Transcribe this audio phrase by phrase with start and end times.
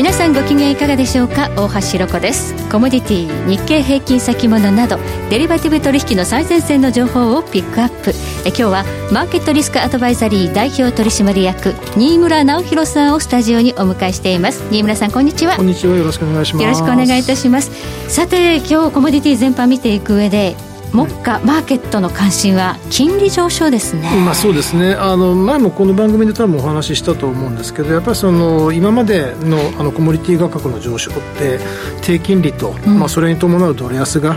[0.00, 1.50] 皆さんご機嫌いかがでしょうか？
[1.56, 2.54] 大橋ろ子です。
[2.70, 4.96] コモディティ日経平均先物など
[5.28, 8.12] デリバティブ取引の最前線の情報をピックアップ。
[8.46, 14.66] え今日はマーケットリスクアドバイザリー代表取締役新村直弘さんをスタジオにお迎えしています。
[14.70, 15.56] 新村さんこんにちは。
[15.56, 15.94] こんにちは。
[15.94, 16.62] よろしくお願いします。
[16.62, 17.70] よろしくお願いいたします。
[18.08, 20.56] さて今日コモディティ全般見ていく上で
[20.92, 24.94] 目下マーケットの関心は金利上昇ですね、まあ、そうですね。
[24.94, 31.58] あの前もこの番組で多分お話ししたと思うんですけどやっぱりその今までのあのコモディティ価格の上昇って
[32.02, 34.36] 低金利と、うん、まあ、それに伴うドル安が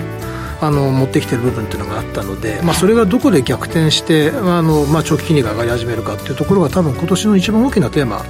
[0.61, 8.23] あの持ってきてる部分っていうのがあったので、まあ、それがどこで逆転してあの、まあ、長期金利が上がり始めるかっていうところが多分今年の一番大きなテーマ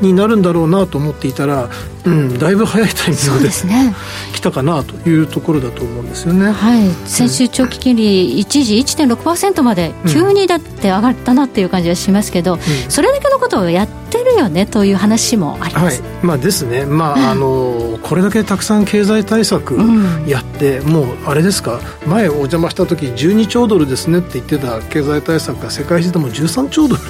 [0.00, 1.70] になるんだろうなと思っていたら、
[2.04, 3.94] うん、だいぶ早いタイミングでで、ね、
[4.32, 12.60] 来たかなというところだと思うんですよね、はい、先週長期金利一時1.6%まで急にだって上がったなっていう感じはしますけど、うん、
[12.90, 19.78] それだけのことをやってるよねという話もあります、はい、まあ、ですね、まああのこれだけたくさん経済対策
[20.26, 21.80] やって、うん、もうあれですか？
[22.06, 27.08] 前お邪魔した時12兆ドルですねって言ってた経済対策が世界中でも13兆ドル、は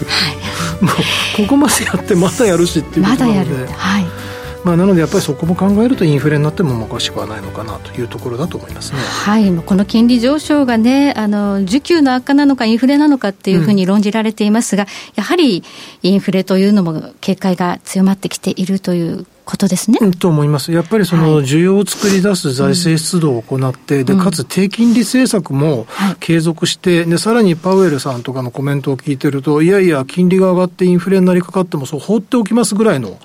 [0.81, 0.95] い、 もう
[1.37, 3.39] ここまでやってまたやるしっていうことなので。
[3.41, 3.67] まだやる。
[3.72, 4.23] はい
[4.65, 15.62] まあ、なのでやっぱりそこも考えるとインフレになってもおかしくはないのかなというところだと思いますね、はい、この金利上昇がねあの需給の悪化なのかインフレなのかっていうふうに論じられていますが、うん、やはり
[16.03, 19.98] インフレというのも警戒が強まってきているということですね。
[20.19, 20.73] と思います。
[20.73, 25.87] やっぱりその需要を作り出す財政出動を行って、はい、で、かつ低金利政策も
[26.19, 33.19] 継続して、で、さらにパウエルさんとかのコメントを聞いてると、いやいや、金利が上がってインフレになりかかっても、そう放っておきますぐらいの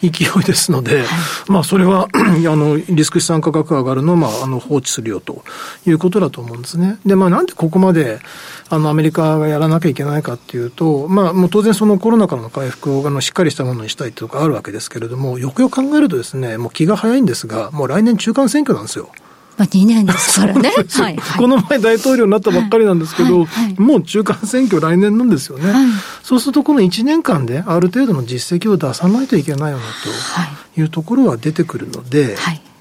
[0.00, 0.08] 勢
[0.40, 1.06] いですので、はい、
[1.48, 5.42] まあ、それは あの、リスク資産価格が上がるのを、まあ、あの、放置するよと
[5.86, 6.98] いうことだと思うんですね。
[7.04, 8.20] で、まあ、なんでここまで、
[8.68, 19.10] あの、アメリカがやらなきゃいけないかっていうと、まあ、もう当然そのコロナからの回復を、あの、しっかりしたものにしたいところあるわけですけれども、よくよく考えるとですね、もう気が早いんですが、もう来年中間選挙なんですよ。
[19.58, 20.70] まあ、2年ですからね。
[20.88, 25.74] はい、この前大統領になったばっかりなんですけど、はいはい、もう中間選挙来年なんですよね。
[26.22, 29.84] そうするとこの1年間である程度の実績を出さないといけないよな
[30.76, 30.84] とい。
[30.84, 32.36] うところは出てくるので、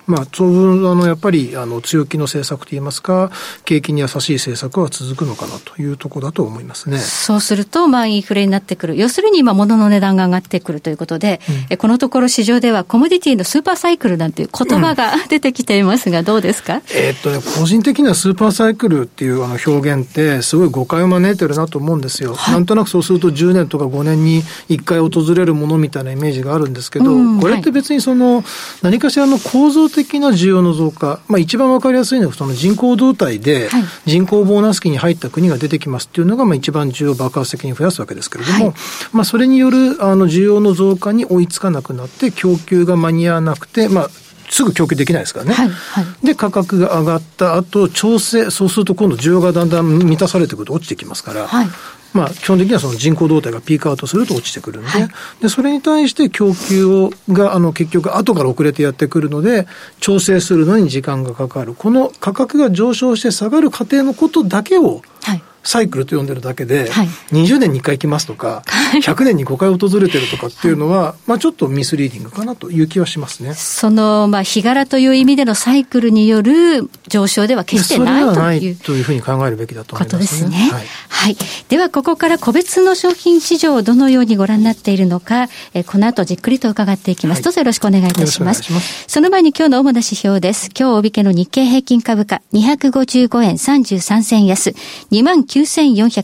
[0.07, 3.29] まあ、当分、あの、やっぱり、あの、強気の政策といいますか、
[3.65, 6.97] 景気に優しい政策は続くのかなというところだと思いますね。
[6.97, 8.95] そうすると、まあ、インフレになってくる。
[8.95, 22.35] 要するに今、物の値段が上がってくるということで、うん、このところ市場ではコモディティのスーパーサイクルなんていう言葉が出てきていますが、どうですか、うん、えー、っとね、個人的にはスーパーサイクルっていうあの表現って、すごい誤解を招いてるなと思うんですよ。
[22.35, 28.43] はい、なんとなくそうすると10年とか5年に1回訪れるものみたいなイメージがあるんですけど、うん、これって別にその、
[28.81, 33.69] 何かしらの構造的な需要の増加、まあ、一番わかりやすいのは、その人口動態で、
[34.05, 38.73] 人口ボーナス期に入った国が出てきますっていうのが、まあ、一番需要を爆発的に増やすわけですけれども、はい、
[39.13, 44.09] まあ、それによるあの需要の増加に追いつかなくなって、供給が間に合わなくて、まあ、
[44.49, 45.53] すぐ供給できないですからね。
[45.53, 45.69] はい。
[45.69, 51.67] はい、で、価格が上がった後、調整、そうすると今度需要がだんだん満たされてくると落ちてきますから、はい、
[52.13, 55.09] まあ、基本的にはその人口動態がピークアウトすると落ちてくるんで、はい、
[55.41, 59.67] で、それに対して供給を、が、あの、結局後から遅れてやってくるので、
[59.99, 61.73] 調整するのに時間がかかる。
[61.73, 68.63] この価格が上昇して下がる過程のことだけを、はいサイクルと呼んでるだけで、はい、20年に1回来ますとか、
[69.03, 73.53] 100年に5回訪れてるとかっていうのは、まあちょっとミスリーディングかなという気はしますね。
[73.53, 78.75] その、まあ日柄という意味でのサイクルによる上昇では決してないという。
[78.77, 80.71] というふうに考えるべきだと思います、ね、ことですね。
[80.71, 80.85] はい。
[81.09, 81.37] はい。
[81.67, 87.39] ではここから個別の商品市場をどのようにご覧になっているのか、えこの後じっくりと伺っていきます。
[87.39, 88.63] はい、どうぞよろしくお願いいたします。
[88.63, 90.69] しますその前に今日の主な指標です。
[90.79, 94.73] 今日おびけの日経平均株価255円33銭安、
[95.11, 95.56] 29,400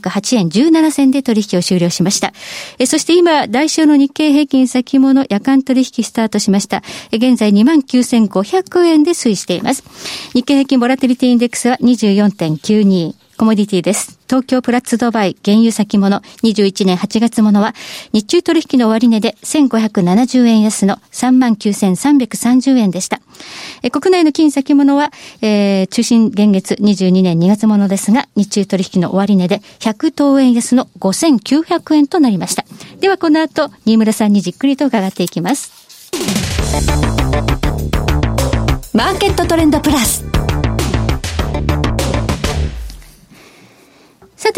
[0.10, 2.34] 8円17銭で取引を終了しました。
[2.80, 6.84] えそして今、来週の日経平均先物夜間取引スタートしました。
[7.12, 9.84] え現在29,500円で推移しています。
[10.34, 13.23] 日経平均ボラテリティインデックスは24.92。
[13.38, 14.20] コモディティです。
[14.28, 17.74] 東京プラッツドバイ原油先物21年8月ものは
[18.12, 23.22] 日中取引の終値で1570円安の39,330円でした。
[23.82, 32.66] え国内の金先物は、えー、中心現月22年2月ものですが日中取引の終値で100等円安の5900円となりました。
[33.00, 35.72] ではこの後、新村さんにじっくりと伺っていきます。
[38.94, 40.24] マーケットトレンドプラス。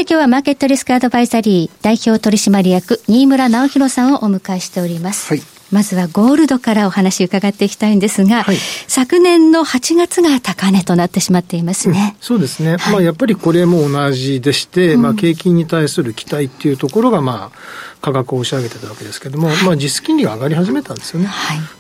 [0.07, 5.34] 今日はマーケットリスクアドバイザリー代表取締役新村直弘さんをお迎えしております。
[5.34, 5.42] はい。
[5.72, 8.56] まずはゴールドからお話伺っていきたいんですが、はい、
[8.88, 12.13] 昨年の8月が高値となってしまっていますね。
[12.19, 12.78] うん、そうですね。
[12.78, 17.57] はい、まあやっぱりこれも同じでして、うん、まあ景気に対する期待っていうところがまあ
[18.00, 21.30] 価格を押し上げてたわけですけれども、はい、まあ実金利が上がり始めたんですよね。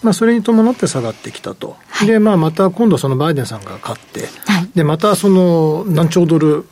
[0.01, 1.77] まあそれに伴って下がってきたと。
[2.07, 4.29] で、まあまた今度そのバイデンさんが勝って、
[4.73, 6.65] で、またその何兆ドル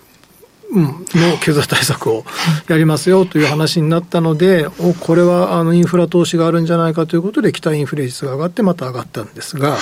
[0.74, 2.26] の経済対策を
[2.68, 9.80] やりますよという話になったので、おこれはあのインフラ投資があるんじゃないかということで、期待インフレ率が上がって、また上がったんですが、はい、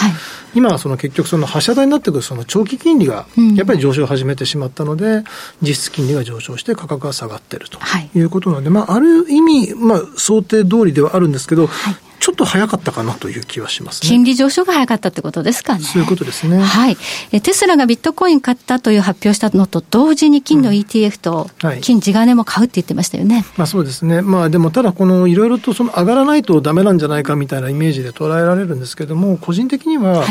[0.55, 5.23] 今はその結局、その発射台になってくるその長期金利がやっぱり上昇を始めてしまったので、
[5.61, 7.79] 実質金利が上昇して価格が下がっていると
[8.17, 15.81] いうことなので、まあ、ある意味、まあ、想定通りではあるんですけど、はいちょっと早かったかなという気はします、ね、金利上昇が早かったってことですかね。
[15.81, 16.59] そういうことですね。
[16.59, 16.95] はい。
[17.31, 21.49] えテスラがビットコイン買ったという発表したのと同時に金の ETF と
[21.81, 23.37] 金地金も買うって言ってましたよね。
[23.37, 24.21] うんはい、まあそうですね。
[24.21, 30.23] まあでもただこのいろいろとその上がらないとダメなんじゃないかみたいなイメージで捉えられるんですけども、個人的には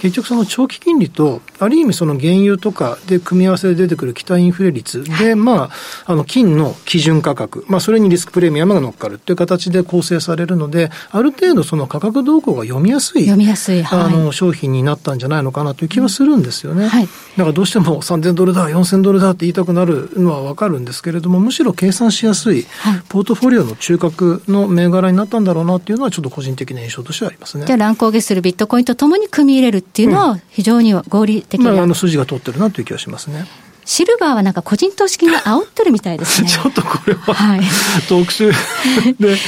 [0.00, 5.70] 結局その長期金利とある意味その原油とかで組み合わせで出てくる期待インフレ率で、まあ、
[6.06, 16.88] あの金の基準価格、まあそれにリスクプレミアムが乗っかるっていう形で構成されるので、ある程度その価格動向が読みやすい、読みやすい、はい、あの商品になったんじゃないのかなという気はするんですよね。
[16.88, 17.10] はい、だ
[17.44, 22.66] からどうしても3000ドルだ、4000ドルだって言いたくなるのはわかるんですけれども、むしろ計算しやすい、
[23.08, 27.66] ポートフォリオの中核の銘柄になったんだろうなっていうのは、ちょっと個人的な印象としてはありますね。
[27.66, 33.46] じゃあ、乱高下するビットコインとともに組み入れるっていうのは、非常に合理的な、うんまあ、あの筋が通ってるなという気がしますね。
[33.86, 36.48] シルバーはなんか個人投資金が煽ってるみたいですね。
[36.50, 37.60] ちょっとこれは、はい、
[38.08, 38.52] 特殊
[39.18, 39.38] で、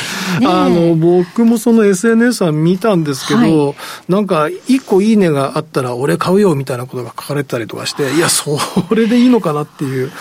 [0.46, 3.74] あの、僕もその SNS は見たんですけど、はい、
[4.08, 8.58] なんか一個いいねがあったら俺買うよみたいなことが書かれてたりとかして、いや、そ
[8.92, 10.12] れでいいのかなっていう。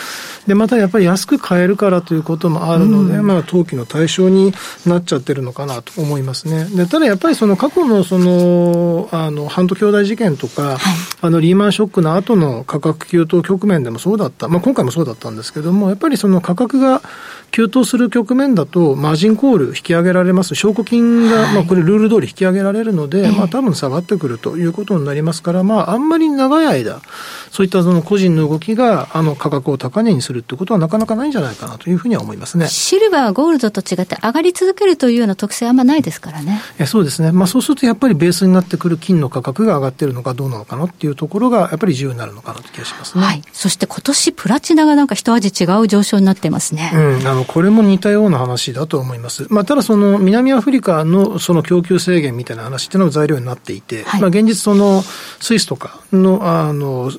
[0.48, 4.54] で、またやっぱり安く買えるからということもあるので、うん、まあ、投機の対象に
[4.86, 6.64] なっちゃってるのかなと思いますね。
[6.74, 10.78] で、ただやっぱりその過去のその、あの、ハント兄弟事件とか、はい、
[11.20, 14.48] あの、リーマンショックの後の価格急騰局面でもそうだった。
[14.48, 17.02] まあ、今回もそうだったんですけども、やっぱりその価格が
[17.50, 20.54] 急騰する局面だと、マージンコール引き上げられます。
[20.54, 27.02] 証拠金が、はい、まあ、これルール通り引き上げられるので、まあ、多分下がってくるということになりますから、まあ、あんまり長い間、
[27.50, 32.68] そういったその個人の動きが、あの、価格を高値にするるってことはなかなかないんじゃないかなというふうには思いますね。
[32.68, 36.60] シルバーはゴールドと違って上がり続けるというような特性あんまないですからね。
[36.78, 37.32] えそうですね。
[37.32, 43.24] まあそうするとやっぱりベースになってくる金の価格が上がってるのかどうなのかなっていうところがやっぱり重要になるのかなという気がしますね。
[43.24, 43.42] はい。
[43.52, 46.90] そして今年プラチナがなんか一味違う上昇になってますね。
[46.94, 47.26] うん。
[47.26, 49.46] あの、これも似たような話だと思います。
[49.50, 57.10] まあただその南アフリカのその供給制限みたいな話っていうのが材料になっていて、はい、まあ現実そのスイスとかのあの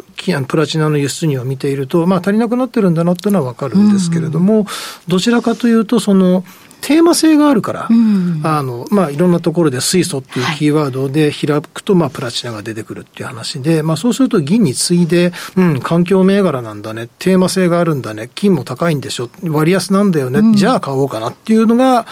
[0.48, 4.66] プラチナの輸出入を見ていると、まあ足りなくなってるんだなっていうのはわかるんですけれども、
[5.08, 6.44] どちらかというと、その、
[6.82, 22.06] テーマ性があるから、うん、あの、まあ、いろんなところで水素っていうキーワードで開くと、まあ、プラチナが出てくるっていう話で、まあ、そうすると銀に次いで、うん、環境銘柄なんだね、テーマ性があるんだね、金も高いんでしょ、割安なんだよね、うん、じゃあ買おうかなっていうのが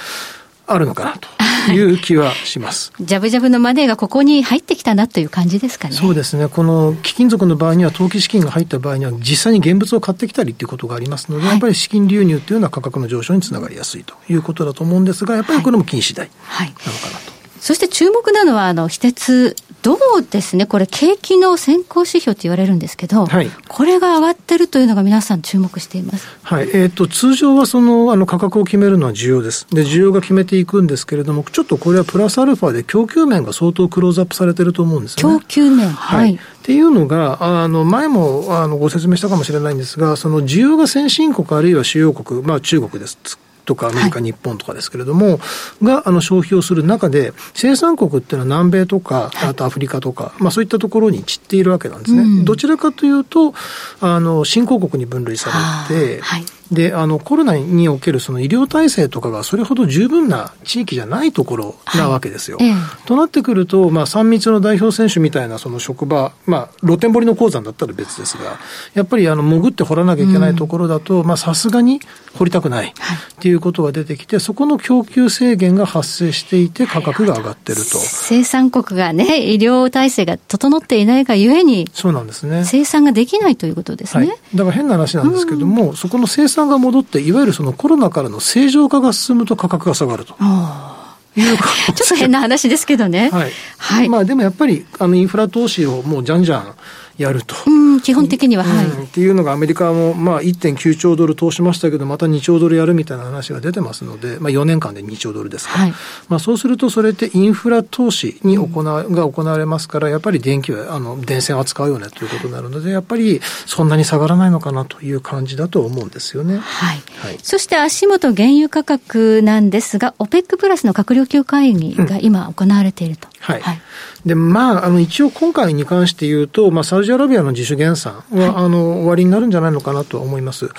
[0.67, 1.36] あるのかなと。
[1.71, 2.91] いう気はします。
[2.99, 5.95] ジャブジャブのマネーがここに入ってきたなという感じですかね。
[5.95, 6.47] そうですね。
[6.47, 16.85] この貴金属の場合には、投機資金が入った場合には、実際に現物を買ってきたりということがありますので、はい、やっぱり資金流入というのは価格の上昇につながりやすいということだと思うんですが、やっぱりこれも金次第なのかなと。
[16.87, 19.55] はいはいそして注目なのは、あの、非鉄
[19.87, 26.27] どうですね、これ、景気の先行指標って言われるんですけど、はい、これが上がってるというのが皆さん注目しています。
[26.43, 26.69] はい。
[26.73, 29.65] えっ、ー、と、通常はその、あの、価格を決めるのは需要です。
[29.71, 35.21] で、需要が決めていくんですけれども、ちょっとこれはプラスアルファで供給面が相当クローズアップされてると思うんですね。
[35.21, 36.35] 供給面、はい。
[36.35, 43.39] っていうのが、あの、前も、あの、ご説明したかもしれないんですが、その需要が先進国あるいは主要国、まあ中国です。
[43.67, 45.39] とかアメリカ、日本とかですけれども、
[45.83, 52.43] があの消費をする中で、生産国っていうのは南米とか、あとアフリカとか、まあそういったところに散っているわけなんですね。
[52.43, 53.53] どちらかというと、
[53.99, 55.51] あの、新興国に分類さ
[55.89, 62.57] れて、はいで、あの、コロナにおけるその医療体制とかがそれほど十分な地域じゃないところなわけですよ。
[62.57, 62.67] はい
[63.05, 68.57] となってくると、まあ、3密の代表選手みたいなその職場、まあ、露天掘りの鉱山だったら別ですが、
[68.93, 72.01] やっぱりあの、潜って掘らなきゃいけないところだと、さすがに
[72.37, 72.93] 掘りたくないっ
[73.39, 77.97] ていうことが出てきて、そこの供給制限が発生していて価格が上がってると。
[77.97, 82.65] 生産国がね、医療体制が整っていないがゆえに、そうなんですね。
[82.65, 84.27] 生産ができないということですね。
[84.27, 90.35] はい、だから変な話なんですけども、うん、そこの生産産が戻って、いわゆるそのコロナからの正常化が進むと価格が下がると。
[90.35, 93.29] ちょっと変な話ですけどね。
[93.29, 93.51] はい。
[93.77, 94.09] はい。
[94.09, 96.75] まあでもやっぱり、あの、インフラ投資をもうじゃんじゃん
[97.17, 97.55] やると。
[97.65, 99.03] うん、基本的には、はい、うん。
[99.03, 105.79] っていうのがアメリカも、まあ、1.9兆ドル通しましたけど、また2兆ドルやるみたいな話が出てますので、まあ、4年間で2兆ドルですから。
[105.85, 105.93] はい、
[106.29, 116.57] まあ、そうすると、それってインフラ投資に行う、うん、が行われますから、やっぱり電気は、あの、電線は使うよねということになるので、やっぱりそんなに下がらないのかなという感じだと思うんですよね。
[116.57, 117.01] はい。
[117.17, 123.27] はい、そして足元原油価格なんですが、OPEC プラスの閣僚級会議が今行われていると。
[123.27, 123.81] うん、はい、はい。
[124.25, 130.69] で、まあ、あの、一応今回に関して言うと、まあ、サウジアラビアの自主減産は、はい、あの、終わりになるんじゃないのかなと思います。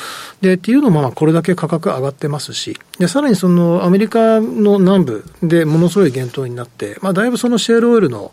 [0.41, 8.33] で、っていうのも、まあ、これだけ価格上がってますし、で、さらにその、アメリカの南部でものすごい減騰になって、まあ、だいぶそのシェールオイルの、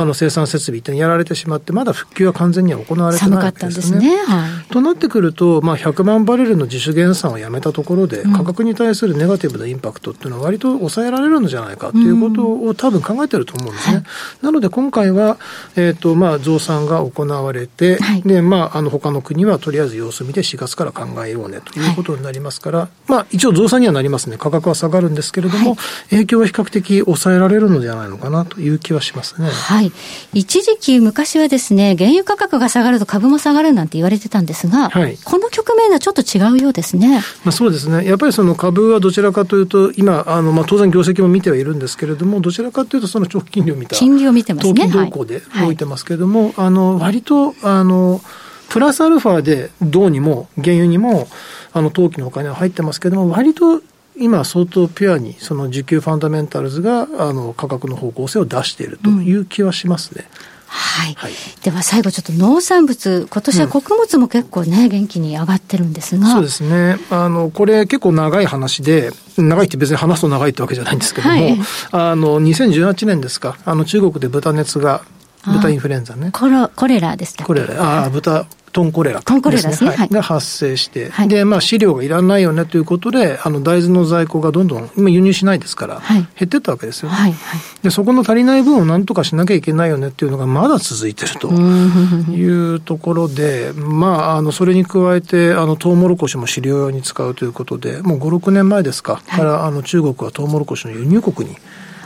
[0.00, 3.82] あの生産設備ってやられてしまって、まだ復旧は完全には行われてないわけですね。
[3.82, 13.96] すねはい、となってくると、まあ、100万バレルの自主減産をやめたところで、価格に対するネガティブなインパクトっていうのは、割と抑えられるんじゃないかということを多分考えてると思うんですね。
[13.96, 14.04] はい、
[14.42, 15.36] なので、今回は、
[15.74, 24.36] えっ、ー、と、まあ、増産が行われて、はい、で、まあ、あの、他の国はとりあえず様子見て4月から考えようねということになりますから、まあ、一応増産にはなりますね。
[24.38, 25.76] 価格は下がるんですけれども、
[26.10, 29.48] 影響は比較的抑えられるのではないのかなという気はしますね。
[29.48, 29.87] はい。
[30.32, 37.18] 一時期昔はですね、原油価格が下がると株も下がるなんて言われてたんですが、はい、この局面はちょっと違うようですね。
[37.44, 38.04] まあ、そうですね。
[38.04, 43.96] やっぱりその株はどちらかというと、今、あの、まあ、当然業績も見てはいるんですけれども、どちらかというとその長期金利を見た。
[43.96, 44.88] 金利を見てますね。
[44.88, 48.20] 動向で動いてますけれども、はい、あの、割と、あの、
[48.68, 51.28] プラスアルファで銅にも原油にも、
[51.72, 53.82] あの、投機のお金は入ってますけれども、割と
[54.18, 60.26] 今、相当ピュアにその需給ファンダメンタルズがあの価格の方向性を出しているという気はしますね。
[60.52, 61.32] うんはい、はい、
[61.62, 66.26] では最後ちょっと農産物今年は穀物も結構ね、うん、元気に上がってるんですが。
[66.26, 66.98] そうですね。
[67.10, 71.58] あのこれ結構長い話で長いって別に話すと長いってわけじゃないんですけども、はい、
[71.90, 73.56] あの2018年ですか。
[73.64, 75.02] あの中国で豚熱が
[75.46, 76.30] 豚インフルエンザね。
[76.32, 78.02] コロコレラですコレラ。
[78.02, 87.90] ああ豚トンコレラ、ね、トンコレラですね、はい、が発生して、はい、で、まあ、飼料がいらないよねということで、あの大豆の在庫がどんどん、今、輸入しないですから、減ってったわけですよね、はいはい、で。
[87.90, 101.56] そこの足りない分をなんとかしなきゃいけないよねっていうのが、まだ続いてるというところで、まあ、あのそれに加えて、あのトウモロコシも飼料用に使うということで、もう5、6年前ですか、から、あの中国はトウモロコシの輸入国に。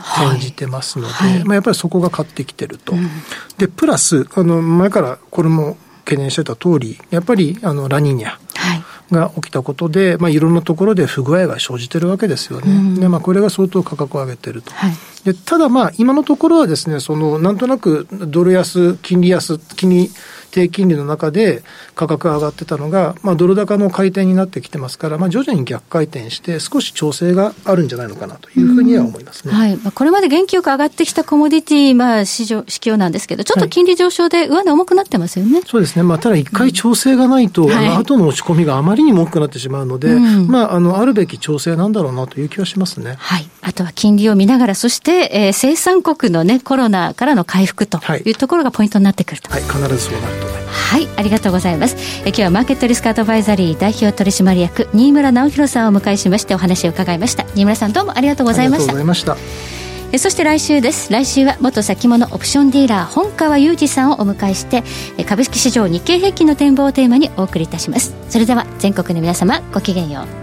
[0.03, 2.93] 転じてますので、はい、まあ、やっぱりそこが買ってきてると。
[2.93, 3.07] うん、
[3.57, 8.37] で、プラス、あの、前からこれも懸念してた通り、やっぱりあのラニーニャ
[9.11, 12.71] が起きたことで、はいまあ、いろんなところで不具合が生じてるわけですよね。
[12.71, 14.71] うん、でまあ、これが相当価格を上げてると。
[14.73, 14.93] はい、
[15.23, 20.11] でただ、まあ、今のところはですね、そのなんとなくドル安、金利安、金利
[20.53, 21.63] 低金利の中で
[21.95, 29.77] 価格が上がってたのが、まあ、ドル高の回転になってきてますから、まあ、徐々に逆回転して、少し調整があるんじゃないのかなというふうには思いますね、はい。
[29.77, 40.13] まあ、これまで元気よく上がってきたコモディティ、まあ、市場、市況なんですけど、ちょっと金利上昇で上値重くなってますよね、はい、そうですね、まあ、ただ一回調整がないと、うん、あの後の落ち込みがあまりにも大きくなってしまうので、
[40.47, 43.15] まあ、あのあるべき調整なんだろうなという気はしますね。
[43.17, 48.31] はい、あとは金利を見ながら、そして、えー、生産国の、ね、コロナからの回復とい。
[48.31, 49.49] うところがポイントになってくると。
[49.49, 50.93] はい、はい、必ずそうなると思います。
[50.93, 51.95] はい、ありがとうございます。
[52.25, 57.45] え今日はマーケットリスクアドバイザリー代表取締役新村直弘さんをお迎えしましてお話を伺いました。
[57.55, 58.93] 新村さんどうもありがとうございました。
[58.93, 59.83] ありがとうございました。
[60.13, 64.83] えそして来週です来週は元先物オプションディーラー本川裕二さんをお迎えして
[65.23, 70.42] 株式市場日経平均の展望をテーマにお送りいたしますそれでは全国の皆様ごきげんよう